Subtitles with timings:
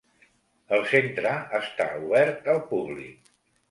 [0.77, 3.37] El centre està obert al públic.